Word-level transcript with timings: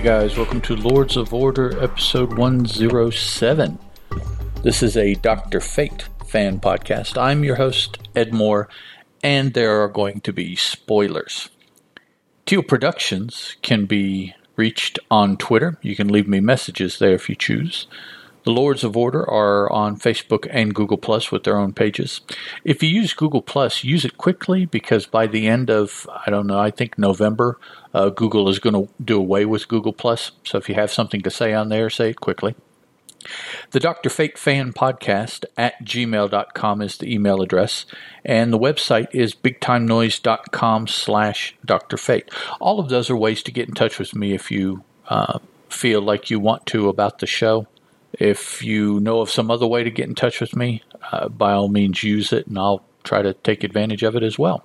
Hey 0.00 0.06
guys, 0.06 0.38
welcome 0.38 0.62
to 0.62 0.76
Lords 0.76 1.18
of 1.18 1.34
Order 1.34 1.78
episode 1.84 2.38
107. 2.38 3.78
This 4.62 4.82
is 4.82 4.96
a 4.96 5.12
Dr. 5.16 5.60
Fate 5.60 6.08
fan 6.26 6.58
podcast. 6.58 7.20
I'm 7.20 7.44
your 7.44 7.56
host, 7.56 7.98
Ed 8.16 8.32
Moore, 8.32 8.70
and 9.22 9.52
there 9.52 9.82
are 9.82 9.88
going 9.88 10.22
to 10.22 10.32
be 10.32 10.56
spoilers. 10.56 11.50
Teal 12.46 12.62
Productions 12.62 13.58
can 13.60 13.84
be 13.84 14.34
reached 14.56 14.98
on 15.10 15.36
Twitter. 15.36 15.76
You 15.82 15.94
can 15.94 16.08
leave 16.08 16.26
me 16.26 16.40
messages 16.40 16.98
there 16.98 17.12
if 17.12 17.28
you 17.28 17.34
choose. 17.34 17.86
The 18.44 18.52
Lords 18.52 18.84
of 18.84 18.96
Order 18.96 19.28
are 19.28 19.70
on 19.70 19.98
Facebook 19.98 20.46
and 20.50 20.74
Google 20.74 20.96
Plus 20.96 21.30
with 21.30 21.44
their 21.44 21.58
own 21.58 21.72
pages. 21.72 22.22
If 22.64 22.82
you 22.82 22.88
use 22.88 23.12
Google 23.12 23.42
Plus, 23.42 23.84
use 23.84 24.04
it 24.04 24.16
quickly 24.16 24.64
because 24.64 25.06
by 25.06 25.26
the 25.26 25.46
end 25.46 25.70
of 25.70 26.08
I 26.26 26.30
don't 26.30 26.46
know, 26.46 26.58
I 26.58 26.70
think 26.70 26.98
November, 26.98 27.58
uh, 27.92 28.08
Google 28.08 28.48
is 28.48 28.58
going 28.58 28.74
to 28.74 28.92
do 29.02 29.18
away 29.18 29.44
with 29.44 29.68
Google 29.68 29.92
Plus. 29.92 30.32
So 30.44 30.58
if 30.58 30.68
you 30.68 30.74
have 30.74 30.90
something 30.90 31.20
to 31.22 31.30
say 31.30 31.52
on 31.52 31.68
there, 31.68 31.90
say 31.90 32.10
it 32.10 32.20
quickly. 32.20 32.54
The 33.72 33.80
Dr. 33.80 34.08
Fate 34.08 34.38
Fan 34.38 34.72
Podcast 34.72 35.44
at 35.56 35.84
gmail.com 35.84 36.82
is 36.82 36.96
the 36.96 37.12
email 37.12 37.42
address, 37.42 37.84
and 38.24 38.52
the 38.52 38.58
website 38.58 39.08
is 39.12 39.34
bigtimenoise.com 39.34 40.86
slash 40.86 41.54
Dr. 41.64 41.96
Fate. 41.96 42.30
All 42.60 42.80
of 42.80 42.88
those 42.88 43.10
are 43.10 43.16
ways 43.16 43.42
to 43.42 43.52
get 43.52 43.68
in 43.68 43.74
touch 43.74 43.98
with 43.98 44.14
me 44.14 44.32
if 44.32 44.50
you 44.50 44.84
uh, 45.08 45.38
feel 45.68 46.00
like 46.00 46.30
you 46.30 46.40
want 46.40 46.66
to 46.66 46.88
about 46.88 47.18
the 47.18 47.26
show. 47.26 47.66
If 48.20 48.62
you 48.62 49.00
know 49.00 49.22
of 49.22 49.30
some 49.30 49.50
other 49.50 49.66
way 49.66 49.82
to 49.82 49.90
get 49.90 50.06
in 50.06 50.14
touch 50.14 50.40
with 50.40 50.54
me, 50.54 50.82
uh, 51.10 51.28
by 51.30 51.52
all 51.52 51.68
means 51.68 52.04
use 52.04 52.34
it, 52.34 52.46
and 52.46 52.58
I'll 52.58 52.84
try 53.02 53.22
to 53.22 53.32
take 53.32 53.64
advantage 53.64 54.02
of 54.02 54.14
it 54.14 54.22
as 54.22 54.38
well. 54.38 54.62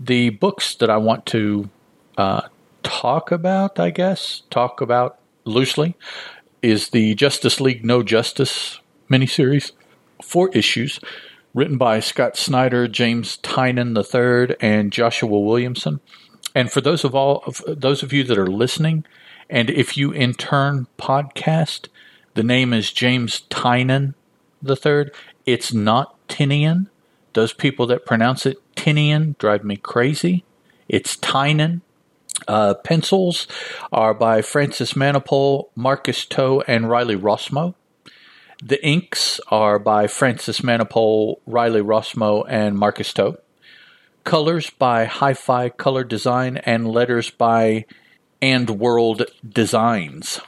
The 0.00 0.30
books 0.30 0.74
that 0.76 0.88
I 0.88 0.96
want 0.96 1.26
to 1.26 1.68
uh, 2.16 2.48
talk 2.82 3.30
about, 3.30 3.78
I 3.78 3.90
guess, 3.90 4.42
talk 4.48 4.80
about 4.80 5.18
loosely, 5.44 5.96
is 6.62 6.88
the 6.88 7.14
Justice 7.14 7.60
League 7.60 7.84
No 7.84 8.02
Justice 8.02 8.80
miniseries, 9.10 9.72
four 10.22 10.48
issues, 10.54 10.98
written 11.52 11.76
by 11.76 12.00
Scott 12.00 12.38
Snyder, 12.38 12.88
James 12.88 13.36
Tynion 13.38 13.94
III, 13.94 14.56
and 14.60 14.92
Joshua 14.92 15.38
Williamson. 15.38 16.00
And 16.54 16.72
for 16.72 16.80
those 16.80 17.04
of 17.04 17.14
all 17.14 17.42
of 17.46 17.62
those 17.66 18.02
of 18.02 18.14
you 18.14 18.24
that 18.24 18.38
are 18.38 18.46
listening, 18.46 19.04
and 19.50 19.68
if 19.68 19.96
you 19.96 20.10
in 20.10 20.32
turn 20.32 20.86
podcast, 20.98 21.88
the 22.36 22.44
name 22.44 22.74
is 22.74 22.92
James 22.92 23.44
Tynion 23.48 24.12
III. 24.62 25.10
It's 25.46 25.72
not 25.72 26.14
Tinian. 26.28 26.88
Those 27.32 27.54
people 27.54 27.86
that 27.86 28.04
pronounce 28.04 28.44
it 28.44 28.58
Tinian 28.76 29.38
drive 29.38 29.64
me 29.64 29.76
crazy. 29.76 30.44
It's 30.86 31.16
Tynan. 31.16 31.80
Uh, 32.46 32.74
pencils 32.74 33.46
are 33.90 34.12
by 34.12 34.42
Francis 34.42 34.92
Manapul, 34.92 35.70
Marcus 35.74 36.26
To, 36.26 36.62
and 36.68 36.90
Riley 36.90 37.16
Rossmo. 37.16 37.74
The 38.62 38.84
inks 38.86 39.40
are 39.48 39.78
by 39.78 40.06
Francis 40.06 40.60
Manapul, 40.60 41.36
Riley 41.46 41.80
Rossmo, 41.80 42.44
and 42.46 42.76
Marcus 42.76 43.14
To. 43.14 43.38
Colors 44.24 44.68
by 44.68 45.06
Hi 45.06 45.32
Fi 45.32 45.70
Color 45.70 46.04
Design, 46.04 46.58
and 46.58 46.86
letters 46.86 47.30
by 47.30 47.86
And 48.42 48.68
World 48.78 49.22
Designs. 49.48 50.40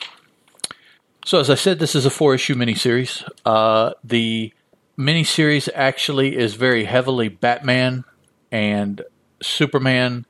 So, 1.29 1.39
as 1.39 1.51
I 1.51 1.57
said, 1.57 1.79
this 1.79 1.95
is 1.95 2.07
a 2.07 2.11
four 2.11 2.35
issue 2.35 2.55
miniseries. 2.55 3.23
Uh, 3.45 3.93
the 4.03 4.51
miniseries 4.99 5.69
actually 5.75 6.35
is 6.35 6.55
very 6.55 6.85
heavily 6.85 7.29
Batman 7.29 8.05
and 8.51 9.03
Superman. 9.43 10.25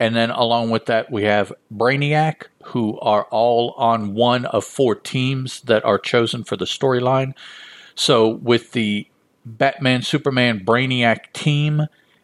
And 0.00 0.16
then, 0.16 0.30
along 0.30 0.70
with 0.70 0.86
that, 0.86 1.12
we 1.12 1.24
have 1.24 1.52
Brainiac, 1.70 2.44
who 2.68 2.98
are 3.00 3.24
all 3.24 3.72
on 3.72 4.14
one 4.14 4.46
of 4.46 4.64
four 4.64 4.94
teams 4.94 5.60
that 5.60 5.84
are 5.84 5.98
chosen 5.98 6.42
for 6.42 6.56
the 6.56 6.64
storyline. 6.64 7.34
So, 7.94 8.26
with 8.26 8.72
the 8.72 9.06
Batman, 9.44 10.00
Superman, 10.00 10.64
Brainiac 10.64 11.34
team, 11.34 11.82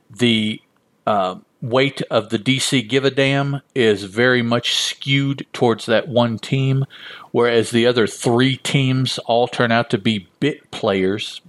the 0.09 0.63
uh, 1.07 1.35
weight 1.61 2.01
of 2.11 2.31
the 2.31 2.39
DC 2.39 2.89
Give 2.89 3.05
a 3.05 3.11
Damn 3.11 3.61
is 3.75 4.05
very 4.05 4.43
much 4.43 4.75
skewed 4.75 5.47
towards 5.53 5.87
that 5.87 6.09
one 6.09 6.39
team, 6.39 6.85
whereas 7.33 7.71
the 7.71 7.87
other 7.87 8.07
three 8.07 8.57
teams 8.57 9.19
all 9.27 9.47
turn 9.47 9.71
out 9.71 9.91
to 9.91 9.99
be 9.99 10.29
bit 10.41 10.71
players, 10.71 11.41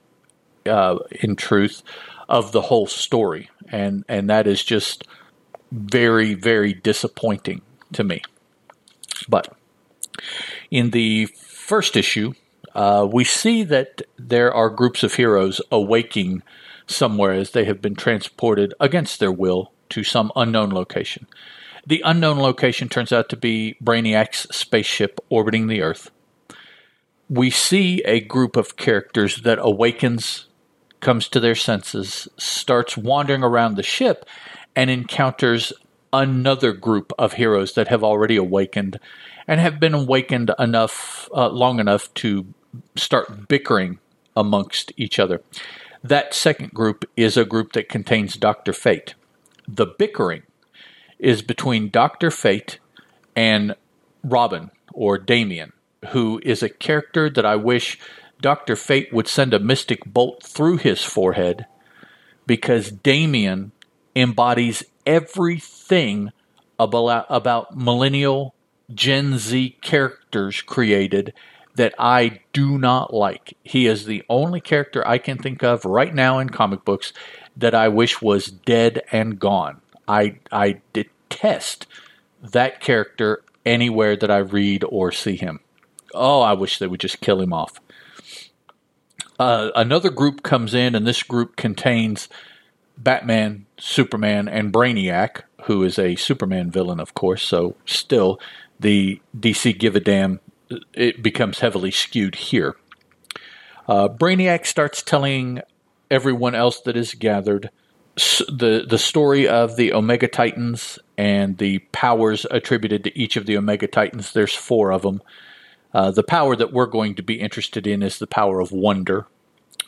uh, 0.65 0.97
in 1.11 1.35
truth, 1.35 1.81
of 2.27 2.51
the 2.51 2.61
whole 2.61 2.87
story. 2.87 3.49
And, 3.69 4.03
and 4.07 4.29
that 4.29 4.47
is 4.47 4.63
just 4.63 5.07
very, 5.71 6.33
very 6.33 6.73
disappointing 6.73 7.61
to 7.93 8.03
me. 8.03 8.21
But 9.29 9.55
in 10.69 10.91
the 10.91 11.27
first 11.27 11.95
issue, 11.95 12.33
uh, 12.75 13.07
we 13.11 13.23
see 13.23 13.63
that 13.63 14.01
there 14.17 14.53
are 14.53 14.69
groups 14.69 15.03
of 15.03 15.15
heroes 15.15 15.61
awaking 15.71 16.43
somewhere 16.87 17.31
as 17.31 17.51
they 17.51 17.65
have 17.65 17.81
been 17.81 17.95
transported 17.95 18.73
against 18.79 19.19
their 19.19 19.31
will 19.31 19.71
to 19.91 20.03
some 20.03 20.31
unknown 20.35 20.71
location. 20.71 21.27
The 21.85 22.01
unknown 22.05 22.37
location 22.37 22.89
turns 22.89 23.11
out 23.11 23.29
to 23.29 23.37
be 23.37 23.75
Brainiac's 23.83 24.47
spaceship 24.55 25.19
orbiting 25.29 25.67
the 25.67 25.81
Earth. 25.81 26.11
We 27.29 27.49
see 27.49 28.01
a 28.03 28.19
group 28.19 28.55
of 28.55 28.75
characters 28.75 29.41
that 29.43 29.57
awakens, 29.61 30.47
comes 30.99 31.27
to 31.29 31.39
their 31.39 31.55
senses, 31.55 32.27
starts 32.37 32.97
wandering 32.97 33.43
around 33.43 33.75
the 33.75 33.83
ship, 33.83 34.25
and 34.75 34.89
encounters 34.89 35.73
another 36.13 36.73
group 36.73 37.13
of 37.17 37.33
heroes 37.33 37.73
that 37.73 37.87
have 37.87 38.03
already 38.03 38.35
awakened 38.35 38.99
and 39.47 39.59
have 39.59 39.79
been 39.79 39.93
awakened 39.93 40.51
enough 40.59 41.29
uh, 41.33 41.49
long 41.49 41.79
enough 41.79 42.13
to 42.13 42.45
start 42.95 43.47
bickering 43.47 43.99
amongst 44.35 44.91
each 44.97 45.19
other. 45.19 45.41
That 46.03 46.33
second 46.33 46.73
group 46.73 47.05
is 47.15 47.37
a 47.37 47.45
group 47.45 47.73
that 47.73 47.89
contains 47.89 48.35
Dr. 48.35 48.73
Fate. 48.73 49.15
The 49.73 49.85
bickering 49.85 50.43
is 51.17 51.41
between 51.41 51.89
Dr. 51.89 52.29
Fate 52.29 52.79
and 53.37 53.75
Robin 54.21 54.69
or 54.91 55.17
Damian, 55.17 55.71
who 56.09 56.41
is 56.43 56.61
a 56.61 56.67
character 56.67 57.29
that 57.29 57.45
I 57.45 57.55
wish 57.55 57.97
Dr. 58.41 58.75
Fate 58.75 59.13
would 59.13 59.29
send 59.29 59.53
a 59.53 59.59
mystic 59.59 60.03
bolt 60.05 60.43
through 60.43 60.77
his 60.77 61.05
forehead 61.05 61.67
because 62.45 62.91
Damian 62.91 63.71
embodies 64.13 64.83
everything 65.05 66.31
about, 66.77 67.27
about 67.29 67.77
millennial 67.77 68.53
Gen 68.93 69.37
Z 69.37 69.77
characters 69.81 70.61
created 70.61 71.33
that 71.75 71.93
I 71.97 72.41
do 72.51 72.77
not 72.77 73.13
like. 73.13 73.55
He 73.63 73.87
is 73.87 74.05
the 74.05 74.23
only 74.27 74.59
character 74.59 75.07
I 75.07 75.17
can 75.17 75.37
think 75.37 75.63
of 75.63 75.85
right 75.85 76.13
now 76.13 76.39
in 76.39 76.49
comic 76.49 76.83
books 76.83 77.13
that 77.55 77.75
I 77.75 77.87
wish 77.87 78.21
was 78.21 78.47
dead 78.47 79.03
and 79.11 79.39
gone. 79.39 79.81
I 80.07 80.39
I 80.51 80.81
detest 80.93 81.87
that 82.41 82.79
character 82.79 83.43
anywhere 83.65 84.15
that 84.15 84.31
I 84.31 84.37
read 84.37 84.83
or 84.89 85.11
see 85.11 85.35
him. 85.35 85.59
Oh, 86.13 86.41
I 86.41 86.53
wish 86.53 86.77
they 86.79 86.87
would 86.87 86.99
just 86.99 87.21
kill 87.21 87.41
him 87.41 87.53
off. 87.53 87.79
Uh, 89.39 89.71
another 89.75 90.09
group 90.09 90.43
comes 90.43 90.73
in, 90.73 90.93
and 90.93 91.07
this 91.07 91.23
group 91.23 91.55
contains 91.55 92.27
Batman, 92.97 93.65
Superman, 93.79 94.47
and 94.47 94.73
Brainiac, 94.73 95.43
who 95.63 95.83
is 95.83 95.97
a 95.97 96.15
Superman 96.15 96.69
villain, 96.69 96.99
of 96.99 97.13
course. 97.13 97.43
So, 97.43 97.75
still, 97.85 98.39
the 98.79 99.21
DC 99.39 99.77
Give 99.79 99.95
a 99.95 99.99
Damn 99.99 100.39
it 100.93 101.21
becomes 101.21 101.59
heavily 101.59 101.91
skewed 101.91 102.35
here. 102.35 102.75
Uh, 103.87 104.07
Brainiac 104.07 104.65
starts 104.65 105.01
telling 105.01 105.61
everyone 106.11 106.53
else 106.53 106.81
that 106.81 106.95
is 106.95 107.15
gathered 107.15 107.71
the 108.15 108.85
the 108.87 108.97
story 108.97 109.47
of 109.47 109.77
the 109.77 109.93
Omega 109.93 110.27
Titans 110.27 110.99
and 111.17 111.57
the 111.57 111.79
powers 111.91 112.45
attributed 112.51 113.03
to 113.05 113.17
each 113.17 113.37
of 113.37 113.45
the 113.45 113.57
Omega 113.57 113.87
Titans. 113.87 114.33
There's 114.33 114.53
four 114.53 114.91
of 114.91 115.01
them. 115.01 115.21
Uh, 115.93 116.11
the 116.11 116.23
power 116.23 116.55
that 116.55 116.73
we're 116.73 116.85
going 116.85 117.15
to 117.15 117.23
be 117.23 117.39
interested 117.39 117.87
in 117.87 118.03
is 118.03 118.19
the 118.19 118.27
power 118.27 118.59
of 118.59 118.71
wonder, 118.71 119.27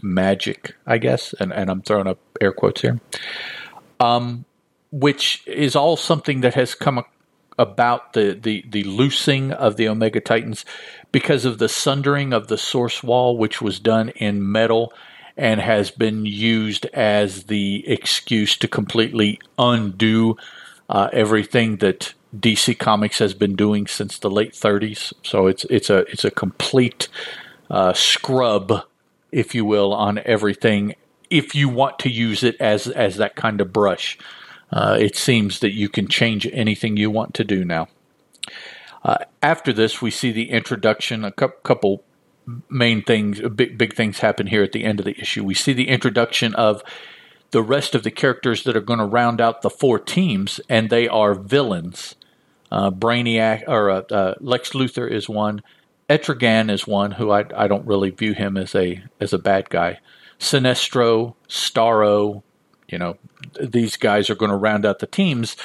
magic, 0.02 0.76
I 0.86 0.98
guess, 0.98 1.34
and, 1.40 1.54
and 1.54 1.70
I'm 1.70 1.82
throwing 1.82 2.08
up 2.08 2.20
air 2.42 2.52
quotes 2.52 2.82
here. 2.82 3.00
Um, 4.00 4.46
which 4.92 5.44
is 5.48 5.76
all 5.76 5.96
something 5.96 6.42
that 6.42 6.56
has 6.56 6.76
come 6.76 7.04
about 7.58 8.14
the, 8.14 8.38
the, 8.42 8.66
the 8.68 8.84
loosing 8.84 9.52
of 9.52 9.78
the 9.78 9.88
Omega 9.88 10.20
Titans 10.20 10.66
because 11.12 11.46
of 11.46 11.58
the 11.58 11.70
sundering 11.70 12.34
of 12.34 12.48
the 12.48 12.58
source 12.58 13.02
wall, 13.02 13.38
which 13.38 13.62
was 13.62 13.80
done 13.80 14.10
in 14.10 14.52
metal 14.52 14.92
and 15.36 15.60
has 15.60 15.92
been 15.92 16.26
used 16.26 16.86
as 16.88 17.46
the 17.46 17.88
excuse 17.88 18.56
to 18.58 18.68
completely 18.68 19.40
undo 19.58 20.38
uh, 20.90 21.10
everything 21.12 21.78
that 21.78 22.14
DC 22.38 22.78
Comics 22.78 23.20
has 23.20 23.34
been 23.34 23.56
doing 23.56 23.88
since 23.88 24.18
the 24.18 24.30
late 24.30 24.54
30s. 24.54 25.14
So 25.24 25.48
it's 25.48 25.66
it's 25.66 25.90
a 25.90 26.00
it's 26.12 26.26
a 26.26 26.32
complete 26.32 27.08
uh, 27.70 27.94
scrub, 27.94 28.84
if 29.32 29.56
you 29.56 29.66
will, 29.66 29.94
on 29.94 30.20
everything. 30.20 30.96
If 31.30 31.56
you 31.56 31.70
want 31.70 32.00
to 32.00 32.10
use 32.10 32.44
it 32.44 32.56
as 32.60 32.88
as 32.88 33.18
that 33.18 33.36
kind 33.36 33.62
of 33.62 33.74
brush, 33.74 34.18
uh, 34.72 34.98
it 35.00 35.16
seems 35.16 35.60
that 35.60 35.74
you 35.74 35.90
can 35.90 36.08
change 36.08 36.48
anything 36.52 36.98
you 36.98 37.10
want 37.10 37.34
to 37.36 37.44
do 37.44 37.64
now. 37.64 37.88
Uh, 39.04 39.18
after 39.42 39.74
this, 39.74 40.02
we 40.02 40.10
see 40.10 40.32
the 40.32 40.50
introduction, 40.50 41.26
a 41.26 41.32
couple 41.32 42.04
main 42.70 43.02
things, 43.04 43.42
big, 43.56 43.78
big 43.78 43.96
things 43.96 44.20
happen 44.20 44.48
here 44.48 44.64
at 44.64 44.72
the 44.72 44.84
end 44.84 45.00
of 45.00 45.06
the 45.06 45.20
issue. 45.20 45.44
We 45.44 45.54
see 45.54 45.74
the 45.74 45.88
introduction 45.90 46.54
of 46.56 46.84
the 47.52 47.62
rest 47.62 47.96
of 47.96 48.04
the 48.04 48.12
characters 48.12 48.64
that 48.64 48.76
are 48.76 48.82
going 48.82 49.00
to 49.00 49.06
round 49.06 49.40
out 49.40 49.62
the 49.62 49.70
four 49.70 50.00
teams, 50.00 50.60
and 50.70 50.90
they 50.90 51.08
are 51.08 51.36
villains. 51.36 52.16
Uh, 52.72 52.90
Brainiac 52.90 53.64
or 53.68 53.90
uh, 53.92 54.02
uh, 54.12 54.34
Lex 54.40 54.72
Luthor 54.72 55.10
is 55.10 55.30
one. 55.30 55.62
Etrigan 56.10 56.72
is 56.72 56.88
one 56.88 57.12
who 57.12 57.32
I, 57.32 57.46
I 57.56 57.68
don't 57.68 57.86
really 57.86 58.10
view 58.10 58.34
him 58.34 58.58
as 58.58 58.74
a 58.76 59.04
as 59.20 59.34
a 59.34 59.38
bad 59.38 59.70
guy. 59.70 60.00
Sinestro, 60.40 61.36
Starro, 61.48 62.42
you 62.90 62.98
know, 62.98 63.18
these 63.62 63.98
guys 63.98 64.30
are 64.30 64.36
going 64.36 64.52
to 64.52 64.58
round 64.58 64.86
out 64.86 65.00
the 65.00 65.08
teams 65.08 65.56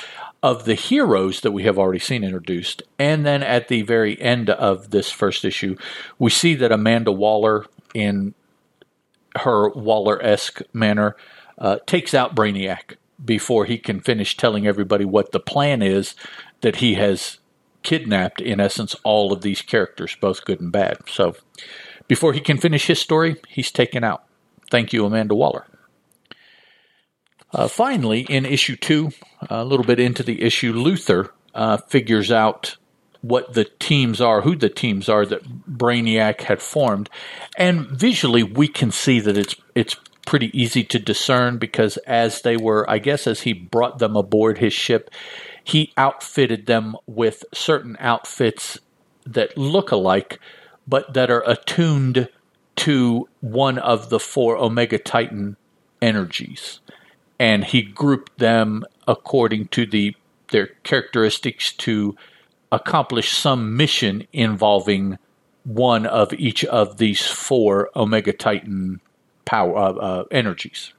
of 0.43 0.65
the 0.65 0.75
heroes 0.75 1.41
that 1.41 1.53
we 1.53 1.65
have 1.65 1.79
already 1.79 1.99
seen 1.99 2.23
introduced. 2.23 2.83
And 2.99 3.27
then 3.27 3.43
at 3.43 3.69
the 3.69 3.83
very 3.83 4.21
end 4.21 4.51
of 4.51 4.91
this 4.91 5.11
first 5.11 5.45
issue, 5.45 5.77
we 6.19 6.31
see 6.31 6.55
that 6.55 6.73
Amanda 6.73 7.11
Waller, 7.11 7.67
in 7.93 8.35
her 9.37 9.71
Waller 9.71 10.23
esque 10.23 10.63
manner, 10.73 11.17
uh, 11.59 11.79
takes 11.87 12.15
out 12.15 12.37
Brainiac 12.37 12.97
before 13.25 13.65
he 13.65 13.79
can 13.79 14.01
finish 14.01 14.37
telling 14.37 14.67
everybody 14.67 15.05
what 15.05 15.33
the 15.33 15.41
plan 15.41 15.83
is 15.83 16.15
that 16.61 16.77
he 16.77 16.95
has 16.95 17.39
kidnapped, 17.83 18.41
in 18.41 18.61
essence, 18.61 18.95
all 19.03 19.33
of 19.33 19.43
these 19.43 19.63
characters, 19.63 20.17
both 20.21 20.45
good 20.45 20.61
and 20.61 20.71
bad. 20.71 20.99
So 21.09 21.35
before 22.07 22.33
he 22.33 22.41
can 22.41 22.59
finish 22.59 22.87
his 22.87 23.01
story, 23.01 23.37
he's 23.49 23.73
taken 23.73 24.05
out. 24.05 24.25
Thank 24.71 24.93
you, 24.93 25.05
Amanda 25.05 25.35
Waller. 25.35 25.67
Uh, 27.53 27.69
finally, 27.69 28.21
in 28.21 28.45
issue 28.45 28.77
two, 28.77 29.11
a 29.49 29.65
little 29.65 29.85
bit 29.85 29.99
into 29.99 30.23
the 30.23 30.43
issue, 30.43 30.73
Luthor 30.73 31.31
uh, 31.55 31.79
figures 31.79 32.31
out 32.31 32.77
what 33.23 33.55
the 33.55 33.65
teams 33.65 34.21
are, 34.21 34.43
who 34.43 34.55
the 34.55 34.69
teams 34.69 35.09
are 35.09 35.25
that 35.27 35.43
Brainiac 35.67 36.43
had 36.43 36.61
formed, 36.61 37.09
and 37.57 37.87
visually 37.87 38.43
we 38.43 38.69
can 38.69 38.91
see 38.91 39.19
that 39.21 39.37
it's 39.37 39.57
it's 39.75 39.97
pretty 40.27 40.57
easy 40.59 40.85
to 40.85 40.99
discern 40.99 41.57
because 41.57 41.97
as 41.99 42.43
they 42.43 42.57
were, 42.57 42.89
I 42.89 42.99
guess, 42.99 43.27
as 43.27 43.41
he 43.41 43.55
brought 43.55 43.99
them 43.99 44.15
aboard 44.15 44.59
his 44.59 44.75
ship, 44.75 45.11
he 45.65 45.93
outfitted 45.97 46.67
them 46.67 46.97
with 47.07 47.45
certain 47.55 47.97
outfits 47.99 48.79
that 49.25 49.57
look 49.57 49.91
alike, 49.91 50.39
but 50.87 51.15
that 51.15 51.31
are 51.31 51.43
attuned 51.49 52.29
to 52.77 53.27
one 53.41 53.79
of 53.79 54.11
the 54.11 54.21
four 54.21 54.57
Omega 54.59 54.99
Titan 54.99 55.57
energies 56.03 56.81
and 57.39 57.65
he 57.65 57.83
grouped 57.83 58.39
them 58.39 58.85
according 59.07 59.69
to 59.69 59.87
the 59.87 60.15
their 60.51 60.69
characteristics 60.83 61.73
to 61.73 62.17
accomplish 62.73 63.33
some 63.33 63.77
mission 63.77 64.27
involving 64.33 65.19
one 65.65 66.07
of 66.07 66.33
each 66.33 66.65
of 66.65 66.97
these 66.97 67.27
four 67.27 67.91
Omega 67.95 68.33
Titan 68.33 69.01
power 69.45 69.77
uh, 69.77 69.93
uh, 69.93 70.25
energies. 70.31 70.93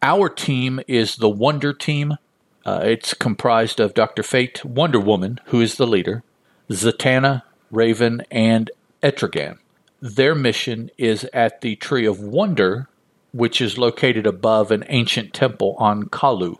Our 0.00 0.28
team 0.28 0.80
is 0.88 1.16
the 1.16 1.28
Wonder 1.28 1.72
Team. 1.72 2.16
Uh, 2.64 2.80
it's 2.84 3.14
comprised 3.14 3.80
of 3.80 3.94
Doctor 3.94 4.22
Fate, 4.22 4.64
Wonder 4.64 5.00
Woman, 5.00 5.40
who 5.46 5.60
is 5.60 5.76
the 5.76 5.86
leader, 5.86 6.22
Zatanna, 6.70 7.42
Raven, 7.70 8.22
and 8.30 8.70
Etrigan. 9.02 9.58
Their 10.00 10.34
mission 10.34 10.90
is 10.98 11.24
at 11.32 11.60
the 11.60 11.76
Tree 11.76 12.06
of 12.06 12.20
Wonder, 12.20 12.88
which 13.32 13.60
is 13.60 13.78
located 13.78 14.26
above 14.26 14.70
an 14.70 14.84
ancient 14.88 15.32
temple 15.32 15.74
on 15.78 16.04
Colu. 16.04 16.56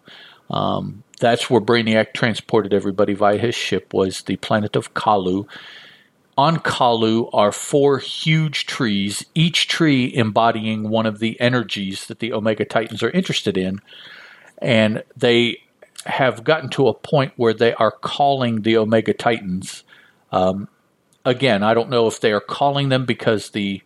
Um, 0.51 1.03
that's 1.21 1.49
where 1.49 1.61
Brainiac 1.61 2.15
transported 2.15 2.75
everybody 2.75 3.15
via 3.15 3.39
his 3.39 3.55
ship 3.55 3.95
was 3.95 4.23
the 4.23 4.37
planet 4.37 4.75
of 4.75 4.95
Colu. 4.95 5.47
On 6.37 6.59
Colu 6.59 7.29
are 7.33 7.53
four 7.53 7.99
huge 7.99 8.67
trees, 8.67 9.25
each 9.35 9.69
tree 9.69 10.13
embodying 10.15 10.89
one 10.89 11.07
of 11.07 11.19
the 11.19 11.39
energies 11.41 12.07
that 12.07 12.21
the 12.21 12.33
Omega 12.33 12.65
Titans 12.65 13.03
are 13.03 13.11
interested 13.11 13.57
in. 13.57 13.81
And 14.59 15.05
they 15.17 15.59
have 16.07 16.43
gotten 16.43 16.71
to 16.71 16.89
a 16.89 16.95
point 16.95 17.33
where 17.37 17.55
they 17.55 17.75
are 17.75 17.93
calling 17.93 18.63
the 18.63 18.77
Omega 18.77 19.13
Titans. 19.13 19.85
Um, 20.33 20.69
again, 21.25 21.63
I 21.63 21.75
don't 21.75 21.91
know 21.91 22.07
if 22.07 22.21
they 22.21 22.33
are 22.33 22.41
calling 22.41 22.89
them 22.89 23.05
because 23.05 23.51
the 23.51 23.83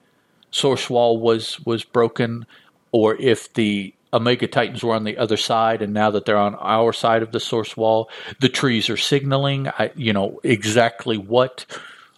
source 0.50 0.88
wall 0.88 1.18
was 1.18 1.60
was 1.66 1.84
broken 1.84 2.46
or 2.96 3.14
if 3.16 3.52
the 3.52 3.92
Omega 4.14 4.46
Titans 4.46 4.82
were 4.82 4.94
on 4.94 5.04
the 5.04 5.18
other 5.18 5.36
side, 5.36 5.82
and 5.82 5.92
now 5.92 6.10
that 6.12 6.24
they're 6.24 6.38
on 6.38 6.54
our 6.54 6.94
side 6.94 7.22
of 7.22 7.30
the 7.30 7.40
source 7.40 7.76
wall, 7.76 8.08
the 8.40 8.48
trees 8.48 8.88
are 8.88 8.96
signaling. 8.96 9.68
I, 9.68 9.90
you 9.94 10.14
know 10.14 10.40
exactly 10.42 11.18
what. 11.18 11.66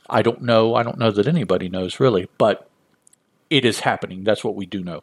I 0.08 0.22
don't 0.22 0.42
know. 0.42 0.76
I 0.76 0.84
don't 0.84 0.96
know 0.98 1.10
that 1.10 1.26
anybody 1.26 1.68
knows 1.68 1.98
really, 1.98 2.28
but 2.38 2.70
it 3.50 3.64
is 3.64 3.80
happening. 3.80 4.22
That's 4.22 4.44
what 4.44 4.54
we 4.54 4.66
do 4.66 4.84
know. 4.84 5.02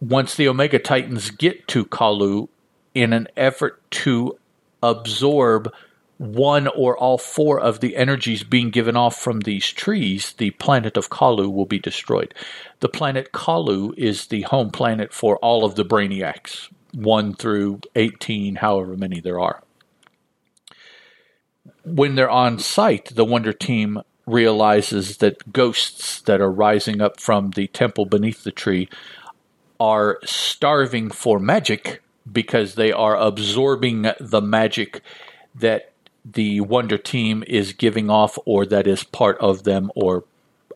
Once 0.00 0.34
the 0.34 0.48
Omega 0.48 0.80
Titans 0.80 1.30
get 1.30 1.68
to 1.68 1.84
Colu 1.84 2.48
in 2.92 3.12
an 3.12 3.28
effort 3.36 3.88
to 4.02 4.36
absorb 4.82 5.72
one 6.22 6.68
or 6.68 6.96
all 6.96 7.18
four 7.18 7.58
of 7.58 7.80
the 7.80 7.96
energies 7.96 8.44
being 8.44 8.70
given 8.70 8.96
off 8.96 9.20
from 9.20 9.40
these 9.40 9.66
trees, 9.66 10.34
the 10.34 10.52
planet 10.52 10.96
of 10.96 11.10
Colu 11.10 11.50
will 11.50 11.66
be 11.66 11.80
destroyed. 11.80 12.32
The 12.78 12.88
planet 12.88 13.32
Colu 13.32 13.92
is 13.96 14.26
the 14.26 14.42
home 14.42 14.70
planet 14.70 15.12
for 15.12 15.36
all 15.38 15.64
of 15.64 15.74
the 15.74 15.84
Brainiacs, 15.84 16.68
1 16.94 17.34
through 17.34 17.80
18, 17.96 18.56
however 18.56 18.96
many 18.96 19.18
there 19.18 19.40
are. 19.40 19.64
When 21.84 22.14
they're 22.14 22.30
on 22.30 22.60
site, 22.60 23.12
the 23.16 23.24
Wonder 23.24 23.52
Team 23.52 24.00
realizes 24.24 25.16
that 25.16 25.52
ghosts 25.52 26.20
that 26.20 26.40
are 26.40 26.52
rising 26.52 27.00
up 27.00 27.18
from 27.18 27.50
the 27.50 27.66
temple 27.66 28.06
beneath 28.06 28.44
the 28.44 28.52
tree 28.52 28.88
are 29.80 30.20
starving 30.24 31.10
for 31.10 31.40
magic 31.40 32.00
because 32.30 32.76
they 32.76 32.92
are 32.92 33.16
absorbing 33.16 34.06
the 34.20 34.40
magic 34.40 35.00
that 35.56 35.91
the 36.24 36.60
Wonder 36.60 36.98
Team 36.98 37.42
is 37.46 37.72
giving 37.72 38.10
off 38.10 38.38
or 38.44 38.64
that 38.66 38.86
is 38.86 39.04
part 39.04 39.38
of 39.38 39.64
them 39.64 39.90
or 39.94 40.24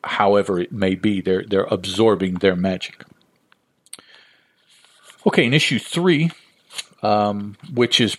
however 0.03 0.59
it 0.61 0.73
may 0.73 0.95
be. 0.95 1.21
They're, 1.21 1.45
they're 1.45 1.65
absorbing 1.71 2.35
their 2.35 2.57
magic. 2.57 3.05
Okay, 5.27 5.45
in 5.45 5.55
issue 5.55 5.79
three, 5.79 6.31
um, 7.03 7.57
which 7.73 8.01
is 8.01 8.17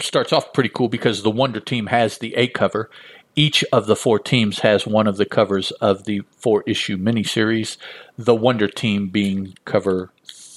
starts 0.00 0.32
off 0.32 0.52
pretty 0.52 0.68
cool 0.68 0.88
because 0.88 1.22
the 1.22 1.30
Wonder 1.30 1.60
Team 1.60 1.86
has 1.86 2.18
the 2.18 2.34
A 2.34 2.48
cover. 2.48 2.90
Each 3.36 3.64
of 3.72 3.86
the 3.86 3.96
four 3.96 4.18
teams 4.18 4.58
has 4.60 4.86
one 4.86 5.06
of 5.06 5.16
the 5.16 5.24
covers 5.24 5.70
of 5.72 6.04
the 6.04 6.22
four 6.36 6.64
issue 6.66 6.96
miniseries. 6.96 7.76
The 8.18 8.34
Wonder 8.34 8.68
Team 8.68 9.08
being 9.08 9.54
cover 9.64 10.10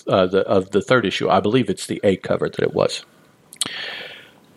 uh, 0.08 0.26
the, 0.26 0.42
of 0.42 0.72
the 0.72 0.82
third 0.82 1.06
issue. 1.06 1.30
I 1.30 1.40
believe 1.40 1.70
it's 1.70 1.86
the 1.86 2.02
A 2.04 2.18
cover 2.18 2.50
that 2.50 2.60
it 2.60 2.74
was 2.74 3.06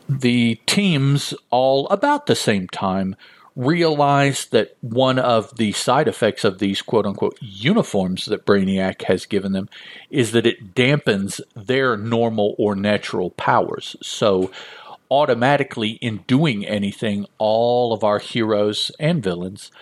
the 0.09 0.61
teams, 0.67 1.35
all 1.51 1.87
about 1.89 2.27
the 2.27 2.35
same 2.35 2.67
time, 2.69 3.17
realized 3.59 4.53
that 4.53 4.77
one 4.81 5.19
of 5.19 5.57
the 5.57 5.73
side 5.73 6.07
effects 6.07 6.45
of 6.45 6.61
these 6.61 6.81
quote 6.81 7.05
unquote 7.05 7.37
uniforms 7.41 8.27
that 8.27 8.47
Brainiac 8.47 9.03
has 9.03 9.27
given 9.27 9.53
them 9.53 9.69
is 10.11 10.33
that 10.33 10.47
it 10.47 10.75
dampens 10.75 11.41
their 11.57 11.97
normal 11.97 12.55
or 12.57 12.77
natural 12.77 13.31
powers. 13.31 13.97
So, 14.01 14.51
automatically, 15.11 15.93
in 16.01 16.19
doing 16.27 16.65
anything, 16.65 17.27
all 17.39 17.93
of 17.93 18.05
our 18.05 18.21
heroes 18.21 18.93
and 19.01 19.23
villains 19.23 19.73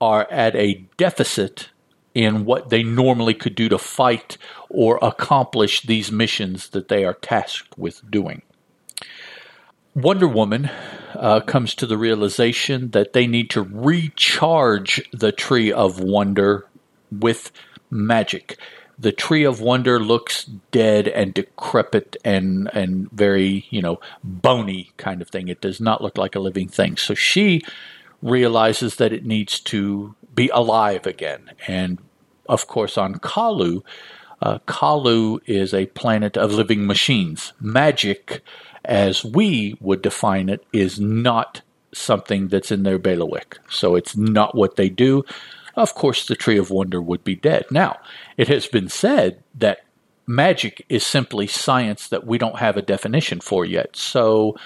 are 0.00 0.26
at 0.30 0.56
a 0.56 0.84
deficit 0.96 1.68
in 2.14 2.44
what 2.44 2.70
they 2.70 2.82
normally 2.82 3.34
could 3.34 3.54
do 3.54 3.68
to 3.68 3.78
fight 3.78 4.36
or 4.68 4.98
accomplish 5.00 5.82
these 5.82 6.10
missions 6.10 6.70
that 6.70 6.88
they 6.88 7.04
are 7.04 7.14
tasked 7.14 7.78
with 7.78 8.10
doing. 8.10 8.42
Wonder 9.94 10.28
Woman 10.28 10.70
uh, 11.14 11.40
comes 11.40 11.74
to 11.74 11.86
the 11.86 11.98
realization 11.98 12.90
that 12.92 13.12
they 13.12 13.26
need 13.26 13.50
to 13.50 13.62
recharge 13.62 15.02
the 15.12 15.32
Tree 15.32 15.72
of 15.72 15.98
Wonder 15.98 16.66
with 17.10 17.50
magic. 17.90 18.56
The 18.98 19.10
Tree 19.10 19.44
of 19.44 19.60
Wonder 19.60 19.98
looks 19.98 20.44
dead 20.44 21.08
and 21.08 21.34
decrepit 21.34 22.16
and 22.24 22.70
and 22.72 23.10
very 23.10 23.66
you 23.70 23.82
know 23.82 23.98
bony 24.22 24.92
kind 24.96 25.20
of 25.20 25.28
thing. 25.28 25.48
It 25.48 25.60
does 25.60 25.80
not 25.80 26.02
look 26.02 26.16
like 26.16 26.36
a 26.36 26.40
living 26.40 26.68
thing. 26.68 26.96
So 26.96 27.14
she 27.14 27.62
realizes 28.22 28.96
that 28.96 29.12
it 29.12 29.24
needs 29.24 29.58
to 29.60 30.14
be 30.34 30.50
alive 30.50 31.06
again. 31.06 31.50
And 31.66 31.98
of 32.48 32.68
course, 32.68 32.96
on 32.96 33.16
Colu, 33.16 33.82
uh, 34.42 34.58
Colu 34.66 35.40
is 35.46 35.74
a 35.74 35.86
planet 35.86 36.36
of 36.36 36.52
living 36.52 36.86
machines. 36.86 37.54
Magic 37.60 38.42
as 38.84 39.24
we 39.24 39.76
would 39.80 40.02
define 40.02 40.48
it, 40.48 40.64
is 40.72 40.98
not 41.00 41.62
something 41.92 42.48
that's 42.48 42.70
in 42.70 42.82
their 42.82 42.98
bailiwick. 42.98 43.58
So 43.68 43.94
it's 43.96 44.16
not 44.16 44.54
what 44.54 44.76
they 44.76 44.88
do. 44.88 45.24
Of 45.76 45.94
course, 45.94 46.26
the 46.26 46.36
Tree 46.36 46.58
of 46.58 46.70
Wonder 46.70 47.00
would 47.00 47.24
be 47.24 47.34
dead. 47.34 47.66
Now, 47.70 47.98
it 48.36 48.48
has 48.48 48.66
been 48.66 48.88
said 48.88 49.42
that 49.54 49.80
magic 50.26 50.84
is 50.88 51.04
simply 51.04 51.46
science 51.46 52.08
that 52.08 52.26
we 52.26 52.38
don't 52.38 52.58
have 52.58 52.76
a 52.76 52.82
definition 52.82 53.40
for 53.40 53.64
yet. 53.64 53.96
So 53.96 54.56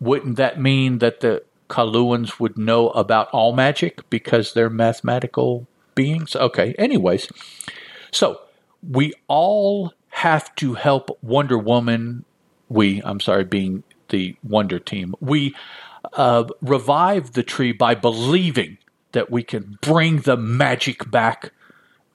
wouldn't 0.00 0.36
that 0.36 0.60
mean 0.60 0.98
that 0.98 1.20
the 1.20 1.42
Coluans 1.68 2.38
would 2.38 2.56
know 2.56 2.90
about 2.90 3.28
all 3.30 3.54
magic 3.54 4.08
because 4.08 4.54
they're 4.54 4.70
mathematical 4.70 5.66
beings. 5.94 6.36
Okay, 6.36 6.74
anyways, 6.78 7.28
so 8.12 8.40
we 8.88 9.12
all 9.26 9.92
have 10.10 10.54
to 10.56 10.74
help 10.74 11.18
Wonder 11.22 11.58
Woman. 11.58 12.24
We, 12.68 13.02
I'm 13.04 13.20
sorry, 13.20 13.44
being 13.44 13.82
the 14.08 14.36
Wonder 14.42 14.78
Team, 14.78 15.14
we 15.20 15.54
uh, 16.12 16.44
revive 16.60 17.32
the 17.32 17.42
tree 17.42 17.72
by 17.72 17.94
believing 17.94 18.78
that 19.12 19.30
we 19.30 19.42
can 19.42 19.78
bring 19.80 20.20
the 20.20 20.36
magic 20.36 21.10
back. 21.10 21.52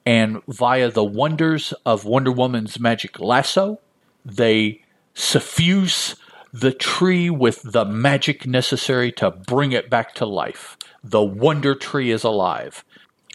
And 0.04 0.42
via 0.48 0.90
the 0.90 1.04
wonders 1.04 1.72
of 1.86 2.04
Wonder 2.04 2.32
Woman's 2.32 2.80
magic 2.80 3.20
lasso, 3.20 3.78
they 4.24 4.82
suffuse 5.14 6.16
the 6.52 6.72
tree 6.72 7.30
with 7.30 7.62
the 7.62 7.84
magic 7.84 8.46
necessary 8.46 9.12
to 9.12 9.30
bring 9.30 9.72
it 9.72 9.88
back 9.88 10.14
to 10.16 10.26
life. 10.26 10.76
The 11.04 11.22
Wonder 11.22 11.74
Tree 11.74 12.10
is 12.10 12.24
alive. 12.24 12.84